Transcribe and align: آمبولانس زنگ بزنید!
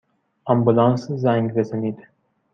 آمبولانس 0.45 1.11
زنگ 1.11 1.53
بزنید! 1.53 1.97